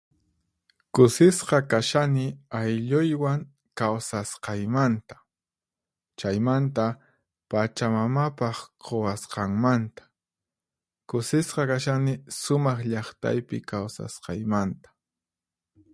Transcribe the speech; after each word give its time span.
Kusisqa 0.95 1.57
kashani 1.71 2.27
aylluywan 2.59 3.41
kawsasqaymanta, 3.79 5.15
chaymanta 6.19 6.85
pachamamapaq 7.49 8.57
quwasqanmanta. 8.85 10.03
Kusisqa 11.09 11.63
kashani 11.71 12.13
sumaq 12.41 12.79
llaqtaypi 12.91 13.57
kawsasqaymanta. 13.69 14.87